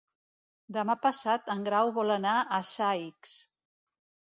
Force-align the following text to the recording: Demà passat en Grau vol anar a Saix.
Demà 0.77 0.95
passat 1.03 1.51
en 1.55 1.61
Grau 1.69 1.93
vol 1.99 2.15
anar 2.17 2.33
a 2.41 2.61
Saix. 2.73 3.39